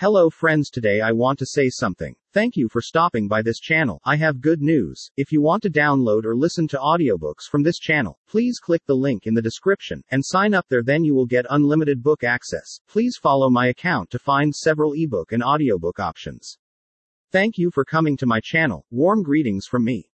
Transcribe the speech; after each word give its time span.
Hello 0.00 0.30
friends 0.30 0.70
today 0.70 1.00
I 1.00 1.10
want 1.10 1.40
to 1.40 1.46
say 1.46 1.68
something. 1.68 2.14
Thank 2.32 2.54
you 2.54 2.68
for 2.68 2.80
stopping 2.80 3.26
by 3.26 3.42
this 3.42 3.58
channel. 3.58 4.00
I 4.04 4.14
have 4.14 4.40
good 4.40 4.62
news. 4.62 5.10
If 5.16 5.32
you 5.32 5.42
want 5.42 5.60
to 5.64 5.70
download 5.70 6.24
or 6.24 6.36
listen 6.36 6.68
to 6.68 6.78
audiobooks 6.78 7.50
from 7.50 7.64
this 7.64 7.80
channel, 7.80 8.16
please 8.28 8.60
click 8.60 8.80
the 8.86 8.94
link 8.94 9.26
in 9.26 9.34
the 9.34 9.42
description 9.42 10.04
and 10.12 10.24
sign 10.24 10.54
up 10.54 10.66
there 10.68 10.84
then 10.84 11.02
you 11.02 11.16
will 11.16 11.26
get 11.26 11.46
unlimited 11.50 12.00
book 12.00 12.22
access. 12.22 12.78
Please 12.88 13.16
follow 13.20 13.50
my 13.50 13.66
account 13.66 14.08
to 14.10 14.20
find 14.20 14.54
several 14.54 14.92
ebook 14.94 15.32
and 15.32 15.42
audiobook 15.42 15.98
options. 15.98 16.58
Thank 17.32 17.58
you 17.58 17.72
for 17.72 17.84
coming 17.84 18.16
to 18.18 18.26
my 18.26 18.38
channel. 18.40 18.86
Warm 18.92 19.24
greetings 19.24 19.66
from 19.66 19.82
me. 19.82 20.12